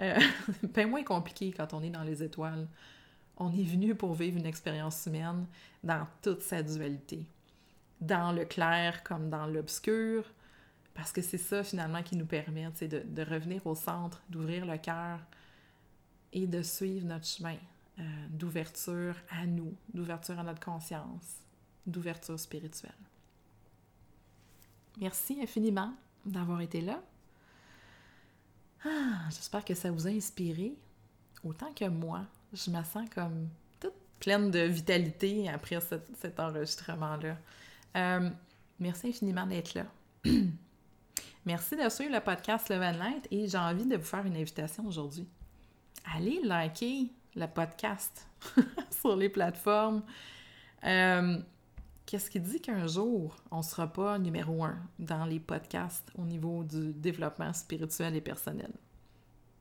Euh, 0.00 0.18
ben 0.62 0.88
moins 0.88 1.02
compliqué 1.02 1.52
quand 1.52 1.74
on 1.74 1.82
est 1.82 1.90
dans 1.90 2.04
les 2.04 2.22
étoiles. 2.22 2.68
On 3.38 3.50
est 3.52 3.64
venu 3.64 3.94
pour 3.94 4.14
vivre 4.14 4.36
une 4.36 4.46
expérience 4.46 5.06
humaine 5.06 5.46
dans 5.82 6.06
toute 6.22 6.42
sa 6.42 6.62
dualité. 6.62 7.24
Dans 8.00 8.32
le 8.32 8.44
clair 8.44 9.02
comme 9.02 9.30
dans 9.30 9.46
l'obscur. 9.46 10.24
Parce 10.94 11.12
que 11.12 11.22
c'est 11.22 11.38
ça 11.38 11.62
finalement 11.62 12.02
qui 12.02 12.16
nous 12.16 12.26
permet 12.26 12.68
de, 12.80 13.02
de 13.06 13.22
revenir 13.22 13.66
au 13.66 13.74
centre, 13.74 14.20
d'ouvrir 14.28 14.66
le 14.66 14.76
cœur 14.78 15.20
et 16.32 16.46
de 16.46 16.62
suivre 16.62 17.06
notre 17.06 17.26
chemin. 17.26 17.56
Euh, 18.00 18.02
d'ouverture 18.30 19.16
à 19.28 19.44
nous, 19.44 19.74
d'ouverture 19.92 20.38
à 20.38 20.44
notre 20.44 20.60
conscience, 20.60 21.40
d'ouverture 21.84 22.38
spirituelle. 22.38 22.92
Merci 25.00 25.40
infiniment 25.42 25.92
d'avoir 26.24 26.60
été 26.60 26.80
là. 26.80 27.02
Ah, 28.84 29.28
J'espère 29.30 29.64
que 29.64 29.74
ça 29.74 29.90
vous 29.90 30.06
a 30.06 30.10
inspiré 30.10 30.76
autant 31.42 31.72
que 31.72 31.86
moi. 31.86 32.24
Je 32.52 32.70
me 32.70 32.82
sens 32.82 33.08
comme 33.14 33.48
toute 33.78 33.94
pleine 34.20 34.50
de 34.50 34.60
vitalité 34.60 35.48
après 35.50 35.80
cet, 35.80 36.40
enregistrement-là. 36.40 37.36
Euh, 37.96 38.30
merci 38.78 39.08
infiniment 39.08 39.46
d'être 39.46 39.74
là. 39.74 39.84
merci 41.44 41.76
de 41.76 41.88
suivre 41.90 42.14
le 42.14 42.20
podcast 42.20 42.70
Love 42.70 42.80
Light 42.80 43.28
et 43.30 43.48
j'ai 43.48 43.58
envie 43.58 43.84
de 43.84 43.96
vous 43.96 44.04
faire 44.04 44.24
une 44.24 44.36
invitation 44.36 44.86
aujourd'hui. 44.86 45.28
Allez 46.14 46.40
liker 46.42 47.12
le 47.36 47.46
podcast 47.46 48.26
sur 48.98 49.14
les 49.14 49.28
plateformes. 49.28 50.02
Euh, 50.84 51.38
qu'est-ce 52.06 52.30
qui 52.30 52.40
dit 52.40 52.62
qu'un 52.62 52.86
jour, 52.86 53.36
on 53.50 53.58
ne 53.58 53.62
sera 53.62 53.86
pas 53.86 54.18
numéro 54.18 54.64
un 54.64 54.78
dans 54.98 55.26
les 55.26 55.40
podcasts 55.40 56.10
au 56.16 56.22
niveau 56.22 56.64
du 56.64 56.94
développement 56.94 57.52
spirituel 57.52 58.16
et 58.16 58.22
personnel? 58.22 58.72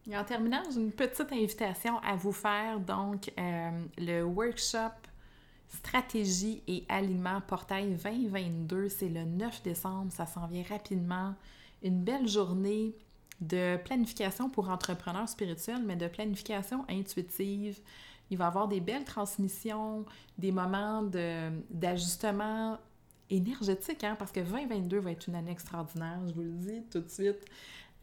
Et 0.10 0.18
en 0.18 0.24
terminant, 0.24 0.64
j'ai 0.72 0.80
une 0.80 0.92
petite 0.92 1.32
invitation 1.32 2.00
à 2.00 2.16
vous 2.16 2.32
faire. 2.32 2.80
Donc, 2.80 3.32
euh, 3.38 3.72
le 3.98 4.24
workshop 4.24 4.94
Stratégie 5.70 6.64
et 6.68 6.86
aliments 6.88 7.42
portail 7.42 7.98
2022, 8.02 8.88
c'est 8.88 9.10
le 9.10 9.26
9 9.26 9.64
décembre, 9.64 10.12
ça 10.14 10.26
s'en 10.26 10.48
vient 10.48 10.64
rapidement. 10.64 11.36
Une 11.84 12.04
belle 12.04 12.28
journée 12.28 12.96
de 13.42 13.78
planification 13.84 14.50
pour 14.50 14.70
entrepreneurs 14.70 15.28
spirituels, 15.28 15.84
mais 15.86 15.98
de 15.98 16.08
planification 16.08 16.86
intuitive. 16.90 17.80
Il 18.30 18.38
va 18.38 18.46
y 18.46 18.48
avoir 18.48 18.68
des 18.68 18.80
belles 18.80 19.04
transmissions, 19.04 20.06
des 20.38 20.52
moments 20.52 21.04
d'ajustement 21.70 22.78
énergétique, 23.30 24.04
hein, 24.06 24.16
parce 24.18 24.32
que 24.32 24.40
2022 24.40 25.00
va 25.00 25.12
être 25.12 25.28
une 25.28 25.36
année 25.36 25.52
extraordinaire, 25.52 26.20
je 26.28 26.34
vous 26.34 26.44
le 26.44 26.52
dis 26.52 26.82
tout 26.90 27.02
de 27.02 27.10
suite. 27.10 27.46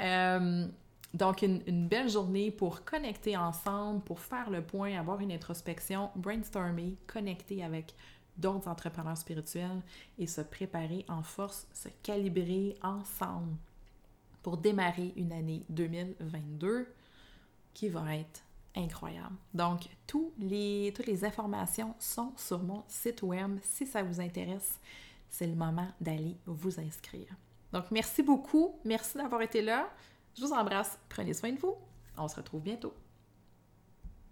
Euh, 0.02 0.66
donc, 1.14 1.42
une, 1.42 1.86
belle 1.86 2.10
journée 2.10 2.50
pour 2.50 2.84
connecter 2.84 3.36
ensemble, 3.36 4.02
pour 4.02 4.18
faire 4.18 4.50
le 4.50 4.62
point, 4.62 4.98
avoir 4.98 5.20
une 5.20 5.30
introspection, 5.30 6.10
brainstormer, 6.16 6.96
connecter 7.06 7.62
avec 7.62 7.94
d'autres 8.36 8.66
entrepreneurs 8.66 9.16
spirituels 9.16 9.80
et 10.18 10.26
se 10.26 10.40
préparer 10.40 11.04
en 11.08 11.22
force, 11.22 11.68
se 11.72 11.88
calibrer 12.02 12.76
ensemble 12.82 13.54
pour 14.42 14.56
démarrer 14.56 15.12
une 15.14 15.32
année 15.32 15.62
2022 15.68 16.88
qui 17.72 17.88
va 17.88 18.16
être 18.16 18.42
incroyable. 18.74 19.36
Donc, 19.54 19.82
tous 20.08 20.32
les, 20.36 20.92
toutes 20.96 21.06
les 21.06 21.24
informations 21.24 21.94
sont 22.00 22.32
sur 22.36 22.60
mon 22.60 22.82
site 22.88 23.22
web. 23.22 23.58
Si 23.62 23.86
ça 23.86 24.02
vous 24.02 24.20
intéresse, 24.20 24.80
c'est 25.30 25.46
le 25.46 25.54
moment 25.54 25.88
d'aller 26.00 26.36
vous 26.44 26.80
inscrire. 26.80 27.28
Donc, 27.72 27.84
merci 27.92 28.24
beaucoup. 28.24 28.80
Merci 28.84 29.16
d'avoir 29.16 29.42
été 29.42 29.62
là. 29.62 29.88
Je 30.36 30.44
vous 30.44 30.52
embrasse. 30.52 30.98
Prenez 31.08 31.34
soin 31.34 31.52
de 31.52 31.58
vous. 31.58 31.76
On 32.16 32.28
se 32.28 32.36
retrouve 32.36 32.62
bientôt. 32.62 32.92